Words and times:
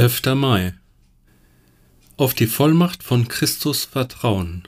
12. 0.00 0.34
Mai 0.34 0.72
Auf 2.16 2.32
die 2.32 2.46
Vollmacht 2.46 3.02
von 3.02 3.28
Christus 3.28 3.84
vertrauen. 3.84 4.66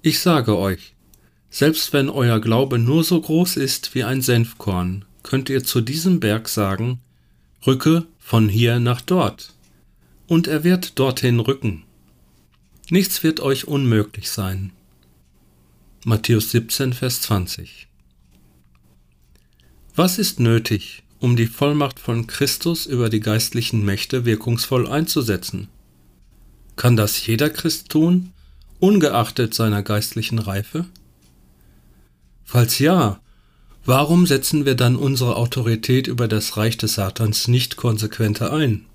Ich 0.00 0.20
sage 0.20 0.56
euch, 0.56 0.94
selbst 1.50 1.92
wenn 1.92 2.08
euer 2.08 2.40
Glaube 2.40 2.78
nur 2.78 3.04
so 3.04 3.20
groß 3.20 3.58
ist 3.58 3.94
wie 3.94 4.02
ein 4.02 4.22
Senfkorn, 4.22 5.04
könnt 5.22 5.50
ihr 5.50 5.62
zu 5.62 5.82
diesem 5.82 6.20
Berg 6.20 6.48
sagen, 6.48 7.00
rücke 7.66 8.06
von 8.18 8.48
hier 8.48 8.80
nach 8.80 9.02
dort, 9.02 9.52
und 10.26 10.46
er 10.46 10.64
wird 10.64 10.98
dorthin 10.98 11.38
rücken. 11.38 11.82
Nichts 12.88 13.22
wird 13.22 13.40
euch 13.40 13.68
unmöglich 13.68 14.30
sein. 14.30 14.72
Matthäus 16.06 16.50
17, 16.52 16.94
Vers 16.94 17.20
20 17.20 17.88
Was 19.96 20.18
ist 20.18 20.40
nötig, 20.40 21.02
um 21.20 21.36
die 21.36 21.46
Vollmacht 21.46 22.00
von 22.00 22.26
Christus 22.26 22.86
über 22.86 23.08
die 23.10 23.20
geistlichen 23.20 23.84
Mächte 23.84 24.24
wirkungsvoll 24.24 24.88
einzusetzen? 24.88 25.68
Kann 26.76 26.96
das 26.96 27.26
jeder 27.26 27.50
Christ 27.50 27.90
tun, 27.90 28.32
ungeachtet 28.80 29.54
seiner 29.54 29.82
geistlichen 29.82 30.38
Reife? 30.38 30.86
Falls 32.42 32.78
ja, 32.78 33.20
warum 33.84 34.26
setzen 34.26 34.64
wir 34.64 34.74
dann 34.74 34.96
unsere 34.96 35.36
Autorität 35.36 36.06
über 36.06 36.26
das 36.26 36.56
Reich 36.56 36.78
des 36.78 36.94
Satans 36.94 37.48
nicht 37.48 37.76
konsequenter 37.76 38.52
ein? 38.52 38.86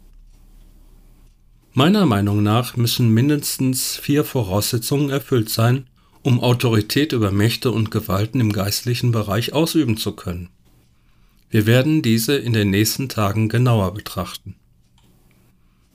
Meiner 1.73 2.05
Meinung 2.05 2.41
nach 2.41 2.75
müssen 2.75 3.09
mindestens 3.09 3.97
vier 3.97 4.23
Voraussetzungen 4.23 5.09
erfüllt 5.09 5.49
sein, 5.49 5.85
um 6.23 6.39
Autorität 6.39 7.13
über 7.13 7.31
Mächte 7.31 7.69
und 7.69 7.91
Gewalten 7.91 8.39
im 8.39 8.51
geistlichen 8.51 9.11
Bereich 9.11 9.53
ausüben 9.53 9.97
zu 9.97 10.13
können. 10.13 10.49
Wir 11.49 11.65
werden 11.65 12.01
diese 12.01 12.35
in 12.35 12.53
den 12.53 12.69
nächsten 12.69 13.09
Tagen 13.09 13.49
genauer 13.49 13.93
betrachten. 13.93 14.55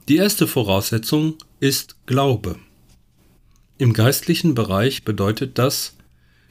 Die 0.08 0.16
erste 0.16 0.46
Voraussetzung 0.46 1.34
ist 1.60 1.96
Glaube. 2.06 2.56
Im 3.78 3.92
geistlichen 3.92 4.54
Bereich 4.54 5.04
bedeutet 5.04 5.58
das, 5.58 5.96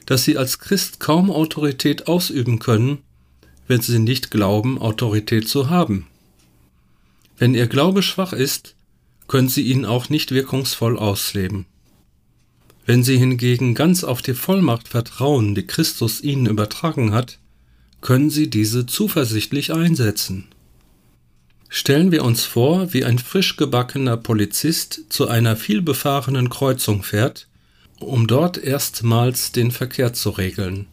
dass 0.06 0.24
Sie 0.24 0.36
als 0.36 0.58
Christ 0.58 0.98
kaum 0.98 1.30
Autorität 1.30 2.08
ausüben 2.08 2.58
können, 2.58 2.98
wenn 3.68 3.80
Sie 3.80 3.98
nicht 3.98 4.30
glauben, 4.30 4.78
Autorität 4.78 5.48
zu 5.48 5.70
haben. 5.70 6.06
Wenn 7.38 7.54
Ihr 7.54 7.68
Glaube 7.68 8.02
schwach 8.02 8.32
ist, 8.32 8.74
können 9.28 9.48
Sie 9.48 9.62
ihn 9.62 9.84
auch 9.84 10.08
nicht 10.08 10.32
wirkungsvoll 10.32 10.98
ausleben. 10.98 11.66
Wenn 12.84 13.04
Sie 13.04 13.16
hingegen 13.16 13.74
ganz 13.74 14.02
auf 14.02 14.22
die 14.22 14.34
Vollmacht 14.34 14.88
vertrauen, 14.88 15.54
die 15.54 15.66
Christus 15.66 16.20
Ihnen 16.20 16.46
übertragen 16.46 17.12
hat, 17.12 17.38
können 18.00 18.30
Sie 18.30 18.48
diese 18.48 18.86
zuversichtlich 18.86 19.72
einsetzen. 19.72 20.48
Stellen 21.68 22.10
wir 22.10 22.24
uns 22.24 22.44
vor, 22.44 22.92
wie 22.92 23.04
ein 23.04 23.18
frisch 23.18 23.56
gebackener 23.56 24.16
Polizist 24.16 25.04
zu 25.08 25.28
einer 25.28 25.56
vielbefahrenen 25.56 26.48
Kreuzung 26.48 27.02
fährt, 27.02 27.46
um 28.00 28.26
dort 28.26 28.58
erstmals 28.58 29.52
den 29.52 29.70
Verkehr 29.70 30.12
zu 30.12 30.30
regeln. 30.30 30.86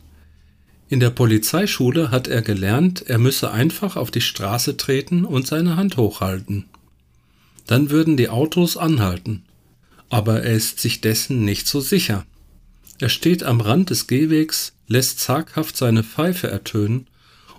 In 0.89 0.99
der 0.99 1.09
Polizeischule 1.09 2.11
hat 2.11 2.27
er 2.27 2.41
gelernt, 2.41 3.03
er 3.07 3.17
müsse 3.17 3.51
einfach 3.51 3.95
auf 3.95 4.11
die 4.11 4.21
Straße 4.21 4.77
treten 4.77 5.25
und 5.25 5.47
seine 5.47 5.75
Hand 5.75 5.97
hochhalten. 5.97 6.65
Dann 7.65 7.89
würden 7.89 8.15
die 8.15 8.29
Autos 8.29 8.77
anhalten. 8.77 9.43
Aber 10.09 10.43
er 10.43 10.53
ist 10.53 10.79
sich 10.79 11.01
dessen 11.01 11.43
nicht 11.43 11.67
so 11.67 11.81
sicher. 11.81 12.25
Er 12.99 13.09
steht 13.09 13.43
am 13.43 13.61
Rand 13.61 13.89
des 13.89 14.07
Gehwegs, 14.07 14.73
lässt 14.87 15.19
zaghaft 15.19 15.77
seine 15.77 16.03
Pfeife 16.03 16.47
ertönen 16.47 17.07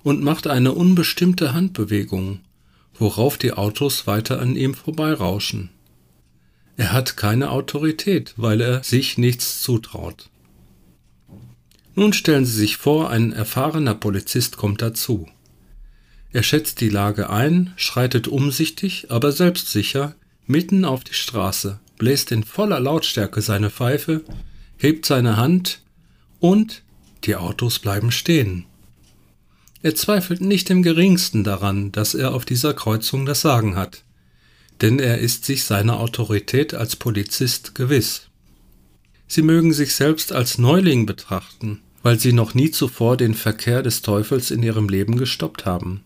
und 0.03 0.22
macht 0.22 0.47
eine 0.47 0.72
unbestimmte 0.72 1.53
Handbewegung, 1.53 2.41
worauf 2.94 3.38
die 3.38 3.53
Autos 3.53 4.06
weiter 4.06 4.41
an 4.41 4.56
ihm 4.56 4.75
vorbeirauschen. 4.75 5.71
Er 6.77 6.93
hat 6.93 7.16
keine 7.16 7.50
Autorität, 7.50 8.34
weil 8.37 8.60
er 8.60 8.82
sich 8.82 9.19
nichts 9.19 9.62
zutraut. 9.62 10.31
Nun 11.94 12.12
stellen 12.12 12.44
Sie 12.44 12.56
sich 12.56 12.77
vor, 12.77 13.10
ein 13.10 13.32
erfahrener 13.32 13.94
Polizist 13.94 14.56
kommt 14.56 14.82
dazu. 14.82 15.28
Er 16.31 16.44
schätzt 16.44 16.81
die 16.81 16.88
Lage 16.88 17.31
ein, 17.31 17.72
schreitet 17.77 18.28
umsichtig, 18.28 19.10
aber 19.10 19.32
selbstsicher 19.32 20.15
mitten 20.47 20.84
auf 20.84 21.03
die 21.03 21.15
Straße, 21.15 21.81
bläst 21.97 22.31
in 22.31 22.44
voller 22.44 22.78
Lautstärke 22.78 23.43
seine 23.43 23.71
Pfeife, 23.71 24.22
hebt 24.78 25.05
seine 25.05 25.37
Hand 25.37 25.83
und 26.41 26.83
die 27.25 27.37
Autos 27.37 27.78
bleiben 27.78 28.11
stehen. 28.11 28.65
Er 29.83 29.94
zweifelt 29.94 30.41
nicht 30.41 30.71
im 30.71 30.83
geringsten 30.83 31.44
daran, 31.44 31.93
dass 31.93 32.15
er 32.15 32.34
auf 32.34 32.44
dieser 32.44 32.75
Kreuzung 32.75 33.27
das 33.27 33.43
Sagen 33.43 33.77
hat, 33.77 34.03
denn 34.81 34.99
er 34.99 35.19
ist 35.19 35.44
sich 35.44 35.65
seiner 35.65 36.00
Autorität 36.00 36.75
als 36.75 36.97
Polizist 36.97 37.75
gewiss. 37.75 38.28
Sie 39.27 39.43
mögen 39.43 39.72
sich 39.72 39.94
selbst 39.94 40.33
als 40.33 40.59
Neuling 40.59 41.06
betrachten, 41.06 41.81
weil 42.03 42.19
sie 42.19 42.33
noch 42.33 42.55
nie 42.55 42.71
zuvor 42.71 43.16
den 43.16 43.34
Verkehr 43.34 43.83
des 43.83 44.03
Teufels 44.03 44.50
in 44.50 44.62
ihrem 44.62 44.89
Leben 44.89 45.16
gestoppt 45.16 45.66
haben. 45.66 46.03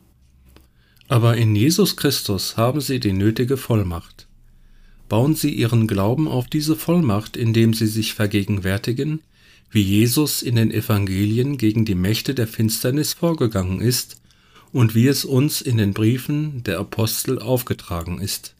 Aber 1.08 1.36
in 1.36 1.54
Jesus 1.54 1.96
Christus 1.96 2.56
haben 2.56 2.80
sie 2.80 2.98
die 2.98 3.12
nötige 3.12 3.56
Vollmacht. 3.56 4.26
Bauen 5.12 5.34
Sie 5.34 5.50
Ihren 5.50 5.86
Glauben 5.86 6.26
auf 6.26 6.46
diese 6.46 6.74
Vollmacht, 6.74 7.36
indem 7.36 7.74
Sie 7.74 7.86
sich 7.86 8.14
vergegenwärtigen, 8.14 9.20
wie 9.70 9.82
Jesus 9.82 10.40
in 10.40 10.56
den 10.56 10.70
Evangelien 10.70 11.58
gegen 11.58 11.84
die 11.84 11.94
Mächte 11.94 12.34
der 12.34 12.48
Finsternis 12.48 13.12
vorgegangen 13.12 13.82
ist 13.82 14.22
und 14.72 14.94
wie 14.94 15.06
es 15.06 15.26
uns 15.26 15.60
in 15.60 15.76
den 15.76 15.92
Briefen 15.92 16.62
der 16.62 16.78
Apostel 16.78 17.38
aufgetragen 17.38 18.22
ist. 18.22 18.54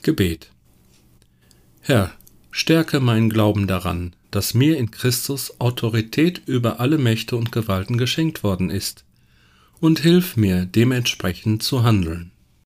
Gebet 0.00 0.50
Herr, 1.82 2.14
stärke 2.50 3.00
meinen 3.00 3.28
Glauben 3.28 3.66
daran, 3.66 4.16
dass 4.30 4.54
mir 4.54 4.78
in 4.78 4.90
Christus 4.90 5.60
Autorität 5.60 6.40
über 6.46 6.80
alle 6.80 6.96
Mächte 6.96 7.36
und 7.36 7.52
Gewalten 7.52 7.98
geschenkt 7.98 8.42
worden 8.42 8.70
ist, 8.70 9.04
und 9.78 9.98
hilf 9.98 10.38
mir 10.38 10.64
dementsprechend 10.64 11.62
zu 11.62 11.82
handeln. 11.82 12.32